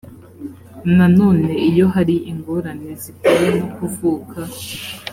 [0.95, 4.39] nanone iyo hari ingorane zitewe no kuvuka